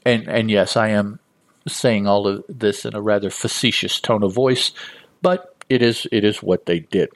And, 0.06 0.28
and 0.28 0.52
yes, 0.52 0.78
I 0.78 0.90
am 0.90 1.20
saying 1.68 2.08
all 2.08 2.28
of 2.28 2.44
this 2.48 2.86
in 2.86 2.96
a 2.96 3.02
rather 3.02 3.30
facetious 3.30 4.00
tone 4.00 4.24
of 4.24 4.34
voice, 4.34 4.72
but 5.22 5.57
it 5.70 5.82
is 5.82 6.08
it 6.12 6.24
is 6.24 6.42
what 6.44 6.66
they 6.66 6.80
did. 6.80 7.10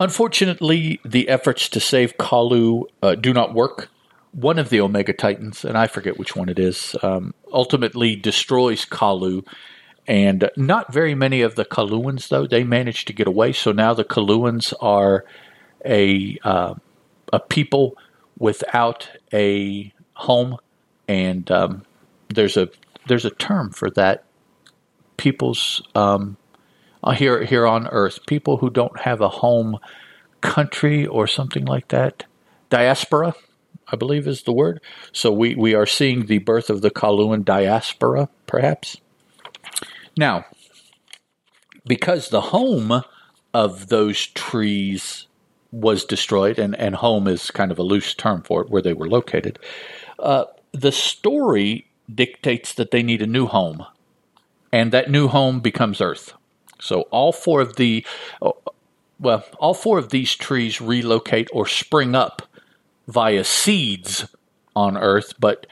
Unfortunately, 0.00 1.00
the 1.04 1.28
efforts 1.28 1.68
to 1.70 1.80
save 1.80 2.16
Colu 2.18 2.84
uh, 3.02 3.14
do 3.16 3.32
not 3.32 3.52
work. 3.52 3.88
One 4.32 4.58
of 4.58 4.68
the 4.68 4.80
Omega 4.80 5.12
Titans, 5.12 5.64
and 5.64 5.76
I 5.76 5.88
forget 5.88 6.18
which 6.18 6.36
one 6.36 6.48
it 6.48 6.58
is, 6.58 6.94
um, 7.02 7.34
ultimately 7.52 8.14
destroys 8.14 8.84
Colu. 8.84 9.44
And 10.06 10.50
not 10.56 10.92
very 10.92 11.14
many 11.14 11.42
of 11.42 11.56
the 11.56 11.64
Coluans, 11.64 12.28
though, 12.28 12.46
they 12.46 12.64
managed 12.64 13.08
to 13.08 13.12
get 13.12 13.26
away. 13.26 13.52
So 13.52 13.72
now 13.72 13.92
the 13.92 14.04
Coluans 14.04 14.72
are 14.80 15.24
a 15.84 16.38
uh, 16.44 16.74
a 17.32 17.40
people 17.40 17.96
without 18.38 19.10
a 19.32 19.92
home, 20.14 20.56
and 21.08 21.50
um, 21.50 21.82
there's 22.28 22.56
a 22.56 22.68
there's 23.06 23.24
a 23.24 23.30
term 23.30 23.70
for 23.70 23.90
that. 23.90 24.24
People's 25.16 25.82
um, 25.94 26.36
here 27.14 27.44
here 27.44 27.66
on 27.66 27.86
Earth, 27.88 28.26
people 28.26 28.58
who 28.58 28.70
don't 28.70 29.00
have 29.00 29.20
a 29.20 29.28
home 29.28 29.78
country 30.40 31.06
or 31.06 31.26
something 31.26 31.64
like 31.64 31.88
that. 31.88 32.24
Diaspora, 32.70 33.34
I 33.90 33.96
believe 33.96 34.26
is 34.26 34.42
the 34.42 34.52
word. 34.52 34.80
So 35.12 35.32
we, 35.32 35.54
we 35.54 35.74
are 35.74 35.86
seeing 35.86 36.26
the 36.26 36.38
birth 36.38 36.70
of 36.70 36.82
the 36.82 36.90
Coluan 36.90 37.44
diaspora, 37.44 38.28
perhaps. 38.46 38.98
Now, 40.16 40.44
because 41.86 42.28
the 42.28 42.40
home 42.40 43.02
of 43.54 43.88
those 43.88 44.26
trees 44.26 45.26
was 45.70 46.04
destroyed, 46.04 46.58
and, 46.58 46.74
and 46.76 46.96
home 46.96 47.26
is 47.26 47.50
kind 47.50 47.70
of 47.70 47.78
a 47.78 47.82
loose 47.82 48.14
term 48.14 48.42
for 48.42 48.62
it, 48.62 48.70
where 48.70 48.82
they 48.82 48.92
were 48.92 49.08
located, 49.08 49.58
uh, 50.18 50.44
the 50.72 50.92
story 50.92 51.86
dictates 52.12 52.74
that 52.74 52.90
they 52.90 53.02
need 53.02 53.22
a 53.22 53.26
new 53.26 53.46
home. 53.46 53.84
And 54.70 54.92
that 54.92 55.10
new 55.10 55.28
home 55.28 55.60
becomes 55.60 56.00
Earth. 56.00 56.34
So 56.80 57.02
all 57.10 57.32
four 57.32 57.60
of 57.60 57.76
the, 57.76 58.04
well, 59.18 59.44
all 59.58 59.74
four 59.74 59.98
of 59.98 60.10
these 60.10 60.34
trees 60.34 60.80
relocate 60.80 61.48
or 61.52 61.66
spring 61.66 62.14
up 62.14 62.42
via 63.06 63.44
seeds 63.44 64.26
on 64.76 64.96
Earth, 64.96 65.34
but 65.38 65.66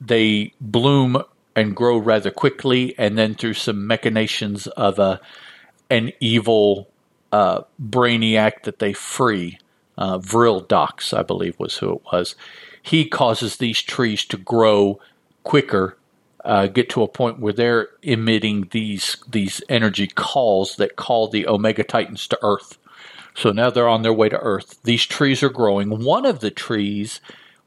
they 0.00 0.52
bloom 0.60 1.22
and 1.56 1.74
grow 1.74 1.98
rather 1.98 2.30
quickly, 2.30 2.94
and 2.98 3.18
then 3.18 3.34
through 3.34 3.54
some 3.54 3.86
machinations 3.86 4.66
of 4.68 4.98
a 4.98 5.20
an 5.90 6.12
evil 6.20 6.88
uh, 7.32 7.62
brainiac 7.82 8.62
that 8.62 8.78
they 8.78 8.92
free, 8.92 9.58
uh, 9.96 10.18
Vril 10.18 10.60
Dox, 10.60 11.12
I 11.12 11.22
believe 11.22 11.58
was 11.58 11.78
who 11.78 11.94
it 11.94 12.02
was. 12.12 12.36
He 12.82 13.06
causes 13.06 13.56
these 13.56 13.82
trees 13.82 14.24
to 14.26 14.36
grow 14.36 15.00
quicker 15.42 15.97
uh, 16.48 16.66
get 16.66 16.88
to 16.88 17.02
a 17.02 17.08
point 17.08 17.38
where 17.38 17.52
they're 17.52 17.90
emitting 18.02 18.68
these 18.70 19.18
these 19.28 19.62
energy 19.68 20.06
calls 20.06 20.76
that 20.76 20.96
call 20.96 21.28
the 21.28 21.46
Omega 21.46 21.84
Titans 21.84 22.26
to 22.26 22.38
Earth. 22.42 22.78
So 23.34 23.52
now 23.52 23.68
they're 23.68 23.86
on 23.86 24.00
their 24.02 24.14
way 24.14 24.30
to 24.30 24.38
Earth. 24.38 24.82
These 24.82 25.04
trees 25.04 25.42
are 25.42 25.50
growing. 25.50 26.02
One 26.02 26.24
of 26.24 26.40
the 26.40 26.50
trees 26.50 27.20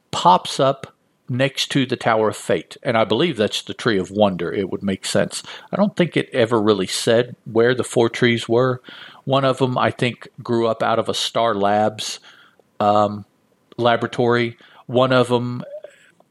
pops 0.10 0.60
up 0.60 0.94
next 1.30 1.68
to 1.72 1.86
the 1.86 1.96
Tower 1.96 2.30
of 2.30 2.36
Fate, 2.36 2.76
and 2.82 2.98
I 2.98 3.06
believe 3.06 3.38
that's 3.38 3.62
the 3.62 3.76
Tree 3.76 4.00
of 4.00 4.10
Wonder. 4.10 4.52
It 4.52 4.72
would 4.72 4.82
make 4.82 5.06
sense. 5.06 5.44
I 5.72 5.76
don't 5.76 5.96
think 5.96 6.18
it 6.18 6.30
ever 6.34 6.60
really 6.60 6.88
said 6.88 7.36
where 7.46 7.76
the 7.76 7.84
four 7.84 8.10
trees 8.10 8.50
were. 8.50 8.82
One 9.26 9.46
of 9.46 9.60
them, 9.60 9.78
I 9.78 9.92
think, 9.92 10.28
grew 10.42 10.68
up 10.68 10.82
out 10.82 10.98
of 10.98 11.08
a 11.08 11.14
Star 11.14 11.54
Labs 11.54 12.20
um, 12.80 13.26
laboratory. 13.78 14.58
One 14.88 15.14
of 15.14 15.30
them 15.30 15.64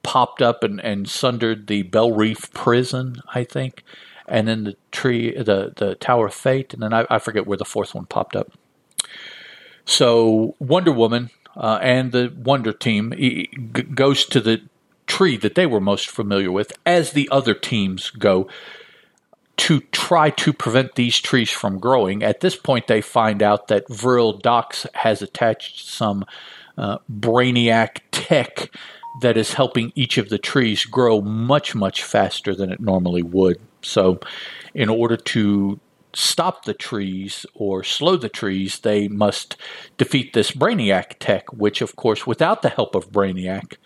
popped 0.02 0.42
up 0.42 0.64
and, 0.64 0.80
and 0.80 1.08
sundered 1.08 1.66
the 1.66 1.82
Belle 1.82 2.12
Reve 2.12 2.50
prison, 2.52 3.22
I 3.34 3.44
think, 3.44 3.84
and 4.26 4.48
then 4.48 4.64
the 4.64 4.76
tree, 4.90 5.34
the 5.36 5.72
the 5.76 5.94
Tower 5.96 6.26
of 6.26 6.34
Fate, 6.34 6.72
and 6.72 6.82
then 6.82 6.92
I, 6.92 7.06
I 7.10 7.18
forget 7.18 7.46
where 7.46 7.58
the 7.58 7.64
fourth 7.64 7.94
one 7.94 8.06
popped 8.06 8.36
up. 8.36 8.52
So 9.84 10.54
Wonder 10.58 10.92
Woman 10.92 11.30
uh, 11.56 11.78
and 11.82 12.12
the 12.12 12.32
Wonder 12.36 12.72
Team 12.72 13.10
goes 13.94 14.24
to 14.26 14.40
the 14.40 14.62
tree 15.06 15.36
that 15.36 15.56
they 15.56 15.66
were 15.66 15.80
most 15.80 16.08
familiar 16.08 16.52
with, 16.52 16.72
as 16.86 17.12
the 17.12 17.28
other 17.32 17.54
teams 17.54 18.10
go 18.10 18.48
to 19.56 19.80
try 19.92 20.30
to 20.30 20.52
prevent 20.52 20.94
these 20.94 21.18
trees 21.20 21.50
from 21.50 21.78
growing. 21.78 22.22
At 22.22 22.40
this 22.40 22.56
point, 22.56 22.86
they 22.86 23.02
find 23.02 23.42
out 23.42 23.68
that 23.68 23.88
Vril 23.88 24.32
Dox 24.32 24.86
has 24.94 25.20
attached 25.20 25.86
some 25.86 26.24
uh, 26.78 26.98
brainiac 27.12 27.98
tech 28.10 28.70
that 29.20 29.36
is 29.36 29.54
helping 29.54 29.92
each 29.94 30.18
of 30.18 30.28
the 30.28 30.38
trees 30.38 30.84
grow 30.84 31.20
much, 31.20 31.74
much 31.74 32.02
faster 32.02 32.54
than 32.54 32.70
it 32.72 32.80
normally 32.80 33.22
would. 33.22 33.60
So, 33.82 34.20
in 34.74 34.88
order 34.88 35.16
to 35.16 35.80
stop 36.12 36.64
the 36.64 36.74
trees 36.74 37.46
or 37.54 37.84
slow 37.84 38.16
the 38.16 38.28
trees, 38.28 38.80
they 38.80 39.08
must 39.08 39.56
defeat 39.96 40.32
this 40.32 40.52
Brainiac 40.52 41.16
tech, 41.18 41.52
which, 41.52 41.80
of 41.80 41.96
course, 41.96 42.26
without 42.26 42.62
the 42.62 42.68
help 42.68 42.94
of 42.94 43.10
Brainiac, 43.10 43.76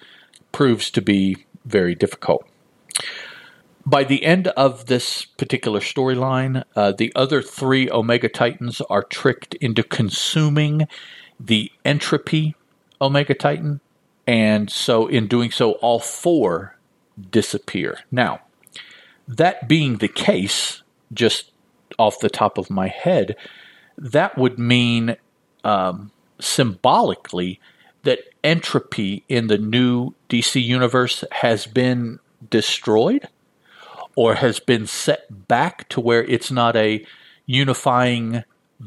proves 0.52 0.90
to 0.93 1.02
be 1.02 1.47
very 1.64 1.95
difficult. 1.95 2.47
By 3.87 4.04
the 4.04 4.25
end 4.25 4.49
of 4.49 4.87
this 4.87 5.25
particular 5.25 5.81
storyline, 5.81 6.64
uh, 6.75 6.93
the 6.93 7.12
other 7.14 7.43
three 7.43 7.90
Omega 7.90 8.31
Titans 8.31 8.81
are 8.88 9.02
tricked 9.02 9.54
into 9.57 9.83
consuming 9.83 10.88
the 11.38 11.71
entropy 11.85 12.54
Omega 13.00 13.35
Titan 13.35 13.81
and 14.26 14.71
so, 14.71 15.07
in 15.07 15.26
doing 15.26 15.50
so, 15.50 15.73
all 15.73 16.00
four 16.00 16.76
disappear. 17.31 18.00
Now, 18.11 18.40
that 19.28 19.69
being 19.69 19.99
the 19.99 20.09
case, 20.09 20.83
just 21.12 21.52
off 21.99 22.21
the 22.21 22.31
top 22.31 22.59
of 22.59 22.71
my 22.71 22.88
head, 22.88 23.37
that 23.99 24.37
would 24.37 24.59
mean 24.59 25.16
um, 25.62 26.11
symbolically 26.40 27.61
that 28.02 28.21
entropy 28.43 29.25
in 29.28 29.47
the 29.47 29.59
new 29.59 30.14
DC 30.28 30.62
universe 30.62 31.25
has 31.33 31.66
been 31.66 32.19
destroyed 32.50 33.28
or 34.16 34.37
has 34.37 34.61
been 34.61 34.87
set 34.87 35.49
back 35.49 35.88
to 35.88 36.00
where 36.00 36.25
it's 36.25 36.50
not 36.50 36.76
a 36.76 37.04
unifying, 37.47 38.45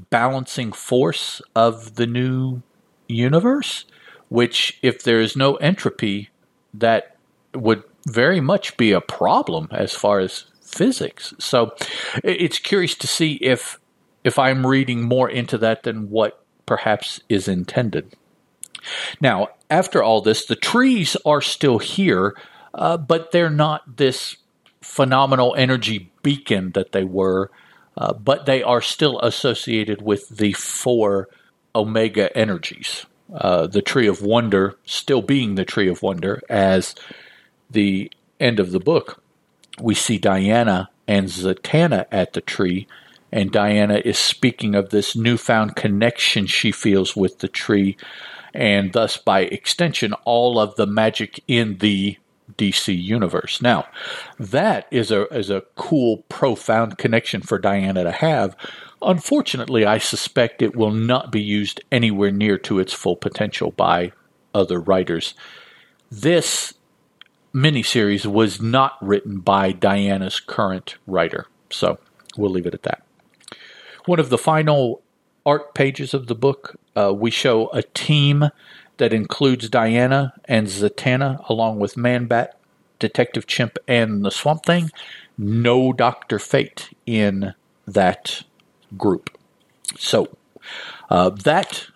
balancing 0.09 0.71
force 0.71 1.41
of 1.55 1.95
the 1.95 2.07
new 2.07 2.61
universe 3.07 3.85
which, 4.29 4.77
if 4.81 5.03
there 5.03 5.19
is 5.19 5.35
no 5.35 5.55
entropy, 5.55 6.29
that 6.73 7.15
would 7.53 7.83
very 8.07 8.39
much 8.39 8.77
be 8.77 8.91
a 8.91 9.01
problem 9.01 9.67
as 9.71 9.93
far 9.93 10.19
as 10.19 10.45
physics. 10.61 11.33
So 11.39 11.75
it's 12.23 12.59
curious 12.59 12.95
to 12.95 13.07
see 13.07 13.33
if 13.35 13.79
if 14.23 14.37
I'm 14.37 14.67
reading 14.67 15.03
more 15.03 15.29
into 15.29 15.57
that 15.59 15.83
than 15.83 16.09
what 16.09 16.43
perhaps 16.65 17.21
is 17.29 17.47
intended. 17.47 18.13
Now, 19.21 19.49
after 19.69 20.03
all 20.03 20.21
this, 20.21 20.45
the 20.45 20.55
trees 20.55 21.15
are 21.25 21.39
still 21.39 21.79
here, 21.79 22.35
uh, 22.73 22.97
but 22.97 23.31
they're 23.31 23.49
not 23.49 23.97
this 23.97 24.35
phenomenal 24.81 25.55
energy 25.57 26.11
beacon 26.23 26.71
that 26.71 26.91
they 26.91 27.05
were, 27.05 27.51
uh, 27.97 28.13
but 28.13 28.45
they 28.45 28.63
are 28.63 28.81
still 28.81 29.19
associated 29.21 30.01
with 30.01 30.27
the 30.29 30.51
four 30.53 31.29
omega 31.73 32.35
energies 32.37 33.05
uh, 33.33 33.67
the 33.67 33.81
Tree 33.81 34.07
of 34.07 34.21
Wonder 34.21 34.75
still 34.85 35.21
being 35.21 35.55
the 35.55 35.65
Tree 35.65 35.89
of 35.89 36.01
Wonder 36.01 36.41
as 36.49 36.95
the 37.69 38.11
end 38.39 38.59
of 38.59 38.71
the 38.71 38.79
book. 38.79 39.21
We 39.79 39.95
see 39.95 40.17
Diana 40.17 40.89
and 41.07 41.27
Zatanna 41.27 42.05
at 42.11 42.33
the 42.33 42.41
tree, 42.41 42.87
and 43.31 43.51
Diana 43.51 44.01
is 44.03 44.17
speaking 44.17 44.75
of 44.75 44.89
this 44.89 45.15
newfound 45.15 45.75
connection 45.75 46.47
she 46.47 46.71
feels 46.71 47.15
with 47.15 47.39
the 47.39 47.47
tree, 47.47 47.97
and 48.53 48.93
thus, 48.93 49.17
by 49.17 49.41
extension, 49.41 50.13
all 50.25 50.59
of 50.59 50.75
the 50.75 50.87
magic 50.87 51.43
in 51.47 51.77
the 51.77 52.17
DC 52.55 53.01
universe. 53.01 53.61
Now, 53.61 53.87
that 54.39 54.87
is 54.89 55.11
a 55.11 55.27
is 55.27 55.49
a 55.49 55.63
cool, 55.75 56.23
profound 56.29 56.97
connection 56.97 57.41
for 57.41 57.59
Diana 57.59 58.03
to 58.03 58.11
have 58.11 58.55
Unfortunately, 59.01 59.85
I 59.85 59.99
suspect 59.99 60.61
it 60.61 60.75
will 60.75 60.91
not 60.91 61.31
be 61.31 61.41
used 61.41 61.81
anywhere 61.91 62.31
near 62.31 62.57
to 62.59 62.79
its 62.79 62.93
full 62.93 63.15
potential 63.15 63.71
by 63.71 64.11
other 64.53 64.79
writers. 64.79 65.35
This 66.09 66.73
miniseries 67.53 68.25
was 68.25 68.61
not 68.61 68.97
written 69.01 69.39
by 69.39 69.71
Diana's 69.71 70.39
current 70.39 70.95
writer, 71.05 71.45
so 71.69 71.99
we'll 72.35 72.51
leave 72.51 72.65
it 72.65 72.73
at 72.73 72.83
that. 72.83 73.03
One 74.05 74.19
of 74.19 74.29
the 74.29 74.37
final 74.37 75.01
art 75.45 75.73
pages 75.73 76.13
of 76.13 76.27
the 76.27 76.35
book, 76.35 76.75
uh, 76.95 77.13
we 77.15 77.29
show 77.29 77.69
a 77.69 77.83
team 77.83 78.49
that 78.97 79.13
includes 79.13 79.69
Diana 79.69 80.33
and 80.45 80.67
Zatanna, 80.67 81.47
along 81.49 81.79
with 81.79 81.95
Manbat, 81.95 82.49
Detective 82.99 83.45
Chimp, 83.45 83.77
and 83.87 84.25
the 84.25 84.31
Swamp 84.31 84.65
Thing. 84.65 84.91
No 85.37 85.93
Doctor 85.93 86.39
Fate 86.39 86.89
in 87.05 87.53
that 87.85 88.43
group. 88.95 89.37
So 89.97 90.37
uh, 91.09 91.29
that 91.29 91.87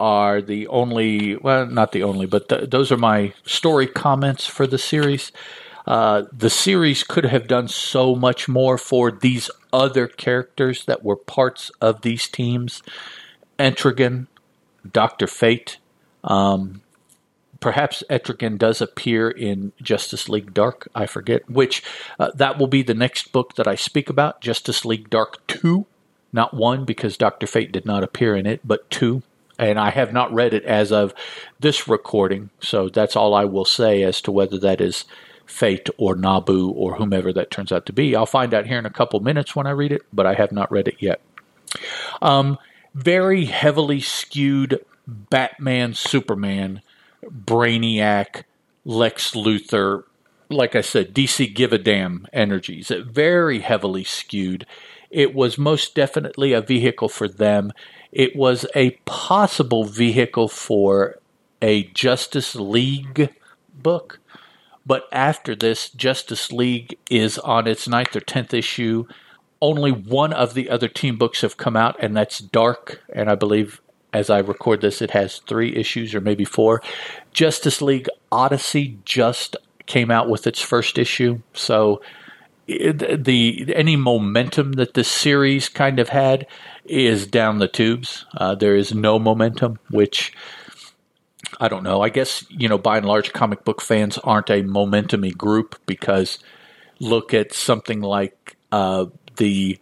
are 0.00 0.40
the 0.40 0.66
only, 0.68 1.36
well, 1.36 1.66
not 1.66 1.92
the 1.92 2.02
only, 2.02 2.26
but 2.26 2.48
th- 2.48 2.70
those 2.70 2.92
are 2.92 2.96
my 2.96 3.32
story 3.44 3.86
comments 3.86 4.46
for 4.46 4.66
the 4.66 4.78
series. 4.78 5.32
Uh, 5.86 6.24
the 6.32 6.50
series 6.50 7.02
could 7.02 7.24
have 7.24 7.48
done 7.48 7.66
so 7.66 8.14
much 8.14 8.46
more 8.46 8.76
for 8.76 9.10
these 9.10 9.50
other 9.72 10.06
characters 10.06 10.84
that 10.84 11.02
were 11.02 11.16
parts 11.16 11.70
of 11.80 12.02
these 12.02 12.28
teams. 12.28 12.82
Etrigan, 13.58 14.26
Doctor 14.90 15.26
Fate. 15.26 15.78
Um, 16.22 16.82
perhaps 17.60 18.02
Etrigan 18.10 18.58
does 18.58 18.80
appear 18.80 19.30
in 19.30 19.72
Justice 19.80 20.28
League 20.28 20.54
Dark. 20.54 20.88
I 20.94 21.06
forget 21.06 21.48
which. 21.50 21.82
Uh, 22.18 22.30
that 22.34 22.58
will 22.58 22.66
be 22.66 22.82
the 22.82 22.94
next 22.94 23.32
book 23.32 23.54
that 23.56 23.66
I 23.66 23.74
speak 23.74 24.10
about. 24.10 24.40
Justice 24.40 24.84
League 24.84 25.10
Dark 25.10 25.44
Two, 25.46 25.86
not 26.32 26.54
one 26.54 26.84
because 26.84 27.16
Doctor 27.16 27.46
Fate 27.46 27.72
did 27.72 27.86
not 27.86 28.04
appear 28.04 28.36
in 28.36 28.46
it, 28.46 28.60
but 28.64 28.88
two. 28.90 29.22
And 29.58 29.78
I 29.78 29.90
have 29.90 30.12
not 30.12 30.32
read 30.32 30.54
it 30.54 30.64
as 30.64 30.92
of 30.92 31.12
this 31.58 31.88
recording, 31.88 32.50
so 32.60 32.88
that's 32.88 33.16
all 33.16 33.34
I 33.34 33.44
will 33.44 33.64
say 33.64 34.02
as 34.02 34.20
to 34.22 34.32
whether 34.32 34.58
that 34.58 34.80
is 34.80 35.04
Fate 35.46 35.88
or 35.96 36.14
Nabu 36.14 36.68
or 36.70 36.94
whomever 36.94 37.32
that 37.32 37.50
turns 37.50 37.72
out 37.72 37.86
to 37.86 37.92
be. 37.92 38.14
I'll 38.14 38.26
find 38.26 38.54
out 38.54 38.66
here 38.66 38.78
in 38.78 38.86
a 38.86 38.90
couple 38.90 39.18
minutes 39.20 39.56
when 39.56 39.66
I 39.66 39.70
read 39.70 39.90
it, 39.90 40.02
but 40.12 40.26
I 40.26 40.34
have 40.34 40.52
not 40.52 40.70
read 40.70 40.86
it 40.86 40.96
yet. 41.00 41.20
Um, 42.22 42.58
very 42.94 43.46
heavily 43.46 44.00
skewed 44.00 44.84
Batman, 45.06 45.94
Superman, 45.94 46.82
Brainiac, 47.24 48.44
Lex 48.84 49.32
Luthor, 49.32 50.04
like 50.50 50.76
I 50.76 50.80
said, 50.80 51.14
DC 51.14 51.54
give 51.54 51.72
a 51.72 51.78
damn 51.78 52.26
energies. 52.32 52.90
Very 53.06 53.60
heavily 53.60 54.04
skewed. 54.04 54.66
It 55.10 55.34
was 55.34 55.58
most 55.58 55.94
definitely 55.94 56.52
a 56.52 56.60
vehicle 56.60 57.08
for 57.08 57.28
them. 57.28 57.72
It 58.12 58.36
was 58.36 58.66
a 58.74 58.90
possible 59.04 59.84
vehicle 59.84 60.48
for 60.48 61.16
a 61.60 61.84
Justice 61.84 62.54
League 62.54 63.34
book 63.74 64.20
but 64.88 65.06
after 65.12 65.54
this, 65.54 65.90
Justice 65.90 66.50
League 66.50 66.98
is 67.10 67.38
on 67.40 67.66
its 67.66 67.86
ninth 67.86 68.16
or 68.16 68.20
tenth 68.20 68.54
issue. 68.54 69.04
Only 69.60 69.92
one 69.92 70.32
of 70.32 70.54
the 70.54 70.70
other 70.70 70.88
team 70.88 71.18
books 71.18 71.42
have 71.42 71.58
come 71.58 71.76
out, 71.76 71.94
and 72.00 72.16
that's 72.16 72.38
Dark. 72.38 73.02
And 73.12 73.28
I 73.28 73.34
believe 73.34 73.82
as 74.14 74.30
I 74.30 74.38
record 74.38 74.80
this, 74.80 75.02
it 75.02 75.10
has 75.10 75.40
three 75.40 75.76
issues 75.76 76.14
or 76.14 76.22
maybe 76.22 76.46
four. 76.46 76.80
Justice 77.34 77.82
League 77.82 78.08
Odyssey 78.32 78.98
just 79.04 79.56
came 79.84 80.10
out 80.10 80.30
with 80.30 80.46
its 80.46 80.62
first 80.62 80.98
issue. 80.98 81.42
So 81.52 82.00
the 82.68 83.72
any 83.74 83.96
momentum 83.96 84.72
that 84.72 84.94
this 84.94 85.08
series 85.08 85.68
kind 85.70 85.98
of 85.98 86.10
had 86.10 86.46
is 86.84 87.26
down 87.26 87.58
the 87.58 87.68
tubes. 87.68 88.26
Uh, 88.36 88.54
there 88.54 88.76
is 88.76 88.94
no 88.94 89.18
momentum, 89.18 89.78
which 89.90 90.34
I 91.58 91.68
don't 91.68 91.82
know. 91.82 92.02
I 92.02 92.10
guess, 92.10 92.44
you 92.50 92.68
know, 92.68 92.78
by 92.78 92.98
and 92.98 93.06
large, 93.06 93.32
comic 93.32 93.64
book 93.64 93.80
fans 93.80 94.18
aren't 94.18 94.50
a 94.50 94.62
momentumy 94.62 95.36
group 95.36 95.80
because 95.86 96.38
look 97.00 97.32
at 97.32 97.54
something 97.54 98.02
like 98.02 98.56
uh, 98.70 99.06
the 99.36 99.78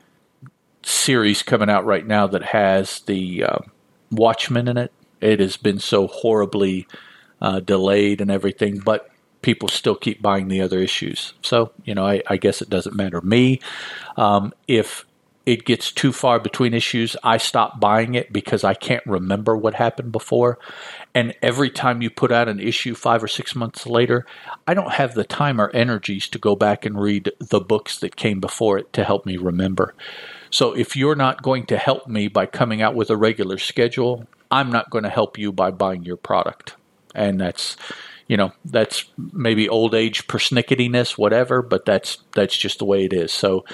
series 0.82 1.42
coming 1.42 1.68
out 1.68 1.84
right 1.84 2.06
now 2.06 2.28
that 2.28 2.44
has 2.44 3.00
the 3.00 3.44
uh, 3.44 3.58
Watchmen 4.12 4.68
in 4.68 4.76
it. 4.76 4.92
It 5.20 5.40
has 5.40 5.56
been 5.56 5.80
so 5.80 6.06
horribly 6.06 6.86
uh, 7.40 7.60
delayed 7.60 8.20
and 8.20 8.30
everything, 8.30 8.78
but 8.78 9.10
people 9.46 9.68
still 9.68 9.94
keep 9.94 10.20
buying 10.20 10.48
the 10.48 10.60
other 10.60 10.80
issues. 10.80 11.32
So, 11.40 11.70
you 11.84 11.94
know, 11.94 12.04
I, 12.04 12.20
I 12.26 12.36
guess 12.36 12.60
it 12.60 12.68
doesn't 12.68 12.96
matter. 12.96 13.20
Me, 13.20 13.60
um, 14.16 14.52
if 14.66 15.06
it 15.46 15.64
gets 15.64 15.92
too 15.92 16.12
far 16.12 16.40
between 16.40 16.74
issues, 16.74 17.16
I 17.22 17.36
stop 17.36 17.78
buying 17.78 18.16
it 18.16 18.32
because 18.32 18.64
I 18.64 18.74
can't 18.74 19.06
remember 19.06 19.56
what 19.56 19.74
happened 19.74 20.10
before. 20.10 20.58
And 21.14 21.32
every 21.42 21.70
time 21.70 22.02
you 22.02 22.10
put 22.10 22.32
out 22.32 22.48
an 22.48 22.58
issue 22.58 22.96
five 22.96 23.22
or 23.22 23.28
six 23.28 23.54
months 23.54 23.86
later, 23.86 24.26
I 24.66 24.74
don't 24.74 24.94
have 24.94 25.14
the 25.14 25.22
time 25.22 25.60
or 25.60 25.70
energies 25.70 26.28
to 26.30 26.40
go 26.40 26.56
back 26.56 26.84
and 26.84 27.00
read 27.00 27.30
the 27.38 27.60
books 27.60 28.00
that 28.00 28.16
came 28.16 28.40
before 28.40 28.78
it 28.78 28.92
to 28.94 29.04
help 29.04 29.26
me 29.26 29.36
remember. 29.36 29.94
So 30.50 30.72
if 30.72 30.96
you're 30.96 31.14
not 31.14 31.42
going 31.44 31.66
to 31.66 31.78
help 31.78 32.08
me 32.08 32.26
by 32.26 32.46
coming 32.46 32.82
out 32.82 32.96
with 32.96 33.10
a 33.10 33.16
regular 33.16 33.58
schedule, 33.58 34.26
I'm 34.50 34.72
not 34.72 34.90
going 34.90 35.04
to 35.04 35.10
help 35.10 35.38
you 35.38 35.52
by 35.52 35.70
buying 35.70 36.02
your 36.02 36.16
product. 36.16 36.74
And 37.14 37.40
that's 37.40 37.76
you 38.28 38.36
know 38.36 38.52
that's 38.64 39.04
maybe 39.32 39.68
old 39.68 39.94
age 39.94 40.26
persnicketyness 40.26 41.16
whatever 41.16 41.62
but 41.62 41.84
that's 41.84 42.18
that's 42.34 42.56
just 42.56 42.78
the 42.78 42.84
way 42.84 43.04
it 43.04 43.12
is 43.12 43.32
so 43.32 43.64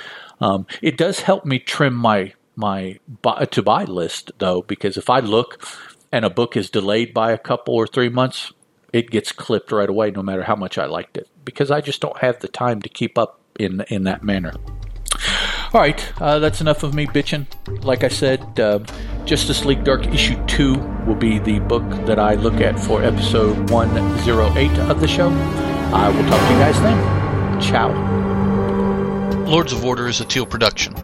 um, 0.43 0.67
it 0.83 0.97
does 0.97 1.21
help 1.21 1.45
me 1.47 1.61
trim 1.61 1.95
my 1.95 2.33
my 2.57 2.99
buy, 3.23 3.45
to 3.47 3.63
buy 3.63 3.85
list 3.85 4.33
though, 4.39 4.63
because 4.63 4.97
if 4.97 5.09
I 5.09 5.21
look 5.21 5.65
and 6.11 6.25
a 6.25 6.31
book 6.31 6.57
is 6.57 6.71
delayed 6.71 7.15
by 7.15 7.33
a 7.33 7.39
couple 7.39 7.75
or 7.75 7.87
three 7.87 8.09
months, 8.09 8.53
it 8.93 9.11
gets 9.11 9.33
clipped 9.33 9.73
right 9.73 9.89
away, 9.89 10.11
no 10.11 10.23
matter 10.23 10.43
how 10.43 10.57
much 10.57 10.77
I 10.79 10.87
liked 10.87 11.17
it, 11.17 11.29
because 11.45 11.71
I 11.71 11.81
just 11.81 12.01
don't 12.01 12.19
have 12.19 12.41
the 12.41 12.49
time 12.49 12.83
to 12.83 12.89
keep 12.89 13.17
up 13.17 13.41
in 13.59 13.83
in 13.89 14.05
that 14.05 14.23
manner. 14.23 14.53
All 15.75 15.81
right, 15.81 16.13
uh, 16.21 16.39
that's 16.39 16.61
enough 16.61 16.83
of 16.83 16.93
me 16.93 17.07
bitching. 17.07 17.47
Like 17.83 18.05
I 18.05 18.09
said, 18.09 18.61
uh, 18.61 18.81
Justice 19.25 19.65
League 19.65 19.85
Dark 19.85 20.07
issue 20.09 20.37
two 20.45 20.75
will 21.07 21.15
be 21.15 21.39
the 21.39 21.61
book 21.61 21.89
that 22.05 22.19
I 22.19 22.35
look 22.35 22.61
at 22.61 22.79
for 22.79 23.03
episode 23.03 23.71
one 23.71 23.89
zero 24.19 24.53
eight 24.55 24.77
of 24.81 25.01
the 25.01 25.09
show. 25.09 25.31
I 25.31 26.11
will 26.11 26.29
talk 26.29 26.47
to 26.47 26.53
you 26.53 26.59
guys 26.59 26.79
then. 26.83 27.61
Ciao. 27.63 27.89
Lords 29.47 29.73
of 29.73 29.83
Order 29.83 30.09
is 30.09 30.21
a 30.21 30.27
Teal 30.27 30.45
production, 30.45 30.95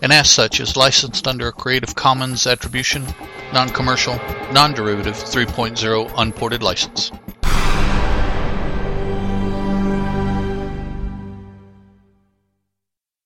and 0.00 0.10
as 0.10 0.30
such 0.30 0.58
is 0.58 0.74
licensed 0.74 1.28
under 1.28 1.48
a 1.48 1.52
Creative 1.52 1.94
Commons 1.94 2.46
Attribution, 2.46 3.04
Non-Commercial, 3.52 4.18
Non-Derivative 4.52 5.16
3.0 5.16 6.10
Unported 6.16 6.62
license. 6.62 7.12